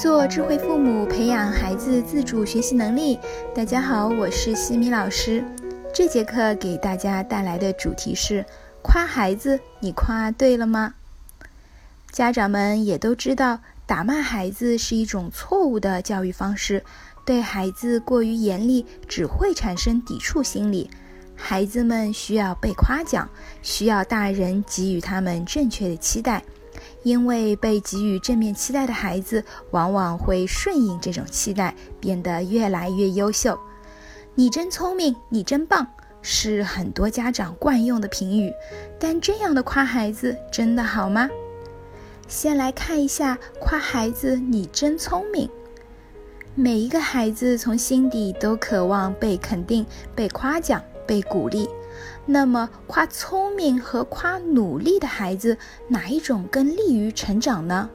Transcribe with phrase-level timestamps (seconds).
[0.00, 3.18] 做智慧父母，培养孩子自主学习能力。
[3.54, 5.44] 大家好，我是西米老师。
[5.92, 8.42] 这节课给大家带来的主题是：
[8.82, 10.94] 夸孩子，你夸对了吗？
[12.10, 16.82] 家长们也都知道，打骂孩子是一种错误的教育方式，
[17.26, 20.88] 对孩子过于严厉只会产生抵触心理。
[21.36, 23.28] 孩子们需要被夸奖，
[23.60, 26.42] 需要大人给予他们正确的期待。
[27.02, 33.58] 因为被给予正面期待的孩子，往往会顺应这种期待，变得越来越优秀。
[34.34, 35.86] 你真聪明，你真棒，
[36.22, 38.52] 是很多家长惯用的评语。
[38.98, 41.28] 但这样的夸孩子真的好吗？
[42.28, 45.50] 先来看一下夸孩子“你真聪明”。
[46.54, 51.68] 每一个孩子从心底都渴望被肯定、被夸奖、被鼓励。
[52.26, 55.56] 那么，夸聪明和夸努力的孩子，
[55.88, 57.88] 哪一种更利于成长呢？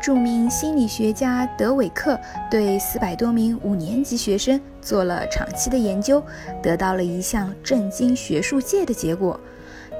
[0.00, 2.18] 著名心理学家德韦克
[2.50, 6.20] 对四百多名五年级学生做了长期的研究，
[6.60, 9.38] 得到了一项震惊学术界的结果。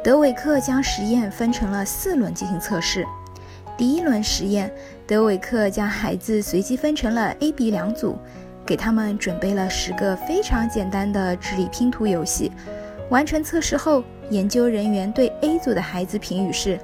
[0.03, 3.07] 德韦克将实验分成了四轮进行测试。
[3.77, 4.75] 第一轮实验，
[5.07, 8.19] 德韦克将孩子随机分成了 A、B 两组，
[8.67, 12.51] 给他们准备了十个非常简单的智力拼图游戏。
[13.13, 16.81] 完成测试后，研究人员对 A 组的孩子评语是：“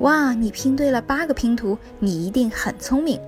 [0.00, 3.20] 哇，你拼对了八个拼图，你一定很聪明。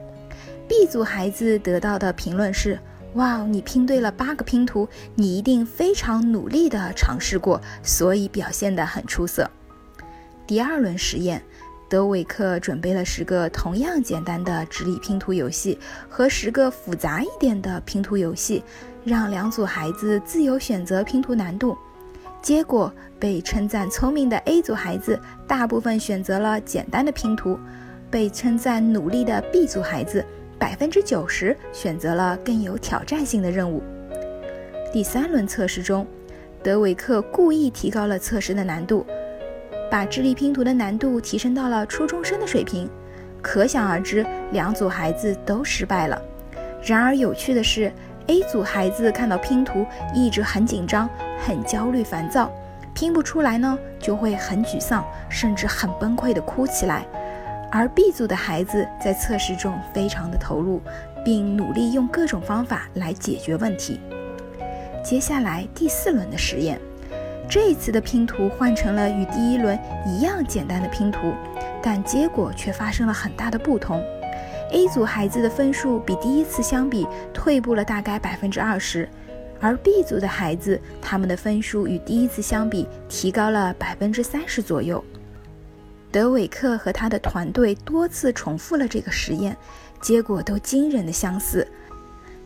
[0.66, 2.76] ”B 组孩子得到的评论是
[3.14, 9.48] ：“哇，你拼对了八个拼图，你一定非常努力地尝试过，所以表现得很出色。”
[10.44, 11.40] 第二轮实验，
[11.88, 15.78] 德韦克准备了十个同样简单的直立拼图游戏
[16.08, 18.64] 和十个复杂一点的拼图游戏，
[19.04, 21.78] 让两组孩子自由选择拼图难度。
[22.42, 27.58] 结果被称赞聪明的 A 组孩子大部分选择了简单的拼图，
[28.10, 30.24] 被称赞努力的 B 组孩子
[30.58, 33.82] 百分之九十选择了更有挑战性的任务。
[34.90, 36.06] 第三轮测试中，
[36.62, 39.06] 德韦克故意提高了测试的难度，
[39.90, 42.88] 把智力拼图的难度提升到了初中生的水平，
[43.42, 46.20] 可想而知，两组孩子都失败了。
[46.82, 47.92] 然而有趣的是。
[48.30, 51.10] A 组孩子看到拼图一直很紧张、
[51.44, 52.48] 很焦虑、烦躁，
[52.94, 57.04] 拼不出来呢就会很沮丧，甚至很崩溃地哭起来。
[57.72, 60.80] 而 B 组的孩子在测试中非常的投入，
[61.24, 64.00] 并努力用各种方法来解决问题。
[65.02, 66.80] 接下来第四轮的实验，
[67.48, 69.76] 这一次的拼图换成了与第一轮
[70.06, 71.32] 一样简单的拼图，
[71.82, 74.00] 但结果却发生了很大的不同。
[74.72, 79.08] A 组孩子的分数比第一次相比退步了大概百分之二十，
[79.60, 85.04] 而 B 组的孩子他们的分数与第一次相比提高了百分之三十左右。
[86.12, 89.56] 德韦克和他的团队多次重复了这个实验，
[90.00, 91.66] 结果都惊人的相似。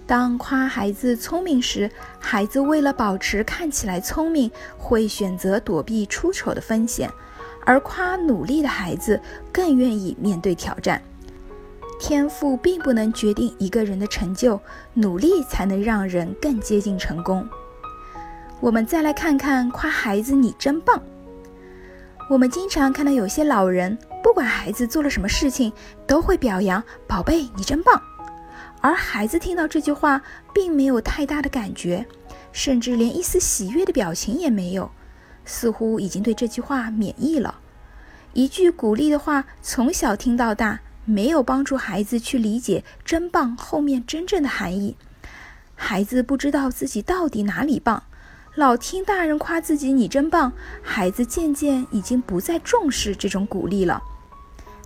[0.07, 7.09] 当夸孩子聪明时，孩子为了保持看起来聪明，会选择躲避出丑的风险；
[7.65, 9.19] 而夸努力的孩子
[9.51, 11.01] 更愿意面对挑战。
[12.07, 14.61] 天赋并不能决定一个人的成就，
[14.93, 17.49] 努力才能让人更接近成功。
[18.61, 21.03] 我们再来看看夸孩子“你真棒”。
[22.29, 25.73] 我们经常看到有些老人，不管孩子做了什么事情，
[26.07, 27.99] 都会表扬“宝贝，你真棒”，
[28.83, 30.21] 而孩子听到这句话，
[30.53, 32.05] 并没有太大的感觉，
[32.53, 34.91] 甚至连一丝喜悦的表情也没有，
[35.47, 37.61] 似乎已经对这句话免疫了。
[38.35, 40.81] 一句鼓励的话，从小听到大。
[41.05, 44.97] 没有帮助孩子去理解“真棒”后面真正的含义，
[45.75, 48.05] 孩子不知道自己到底哪里棒，
[48.55, 54.03] 老听大人夸自己“你真棒”，孩子渐渐已经不再重视这种鼓励了。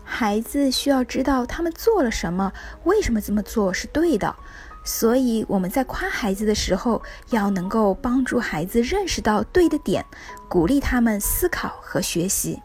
[0.02, 2.52] 孩子需要知道他们做了什么，
[2.84, 4.34] 为什么这么做是对的，
[4.82, 10.04] 所以我们在夸孩子的时候，要能够帮助孩子认识到对的点，
[10.48, 12.62] 鼓励他们思考和学习。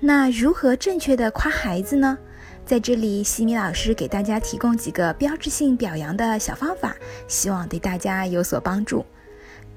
[0.00, 2.18] 那如何正确的夸孩子呢？
[2.66, 6.96] 在这里，西米老师给大家提供几个标志性表扬的小方法，
[7.28, 9.04] 希望对大家有所帮助。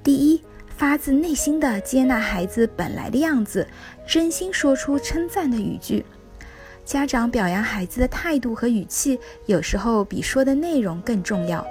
[0.01, 0.41] 第一，
[0.77, 3.67] 发自内心的接纳孩子本来的样子，
[4.07, 6.05] 真心说出称赞的语句。
[6.85, 11.67] 家长表扬孩子的态度和语气，有时候比说的内容更重要。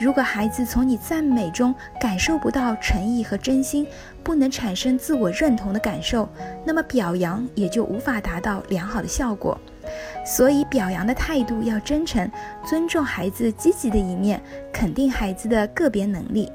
[0.00, 3.86] 如果孩子从你赞美中感受不到诚意和真心，
[4.24, 6.28] 不能产生自我认同的感受，
[6.64, 9.56] 那么表扬也就无法达到良好的效果。
[10.24, 12.30] 所以，表扬的态度要真诚，
[12.64, 14.40] 尊重孩子积极的一面，
[14.72, 16.50] 肯定孩子的个别能力。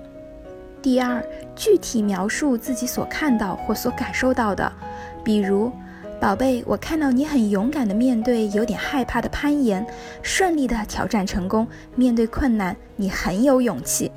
[0.81, 1.23] 第二，
[1.55, 4.71] 具体描述自己所看到或所感受到的，
[5.23, 5.71] 比如，
[6.19, 9.85] 宝贝，我看到你很勇敢的面对有点害怕的攀岩，
[10.21, 11.67] 顺利的挑战成功。
[11.95, 14.11] 面对困难，你很有勇气。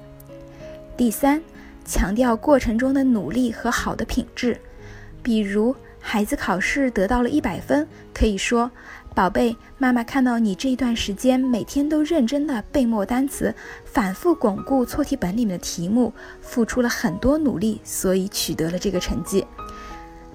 [0.96, 1.42] 第三，
[1.84, 4.58] 强调过程中的努力和好的品质，
[5.22, 5.74] 比如
[6.06, 8.70] 孩子考试得到了一百分，可以说。
[9.14, 13.54] 宝贝，妈妈看到你这一段时间每天都认真的背默单词，
[13.86, 16.12] 反复巩固错题本里面的题目，
[16.42, 19.46] 付出了很多努力，所以取得了这个成绩。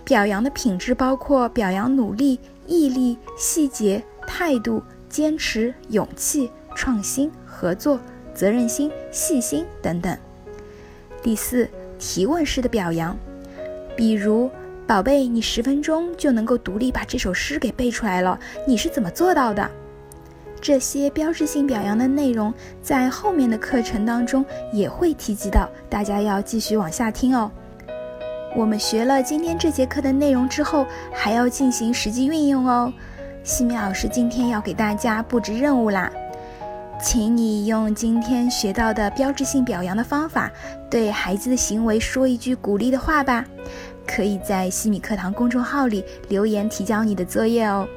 [0.04, 8.00] 表扬的品质包括表扬努力、毅力、细节、态度、坚持、勇气、创新、合作、
[8.34, 10.18] 责任心、细心等等。
[11.22, 11.70] 第四，
[12.00, 13.16] 提问式的表扬，
[13.96, 14.50] 比如。
[14.90, 19.70] 宝贝，你十分钟就能够独立把这首诗给背出来了，你是怎么做到的？
[20.60, 22.52] 这些标志性表扬的内容
[22.82, 24.44] 在后面的课程当中
[24.74, 27.52] 也会提及到，大家要继续往下听哦。
[28.56, 32.92] 我们学了今天这节课的内容之后，还要进行实际运用哦。
[33.44, 36.12] 西米老师今天要给大家布置任务啦，
[37.00, 40.52] 请你用今天学到的标志性表扬的方法，
[40.90, 43.46] 对孩子的行为说一句鼓励的话吧。
[44.10, 47.88] 可以在西米课堂公众号里留言提交你的作业哦。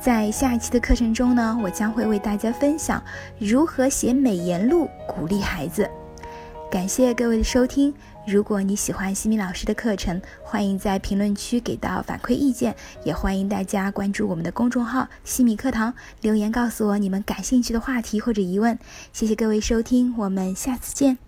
[0.00, 3.02] 在下一期的课程中呢，我将会为大家分享
[3.38, 5.88] 如何写美言录鼓励孩子。
[6.70, 7.92] 感谢各位的收听。
[8.26, 18.78] 如果你喜欢西米老师的课程，欢迎在评论区给到反馈意见，也欢迎大家关注我们的公众号西米课堂，留言告诉我你们感兴趣的话题或者疑问。
[19.14, 21.27] 谢谢各位收听，我们下次见。